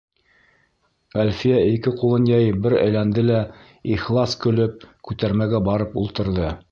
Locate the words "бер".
2.63-2.75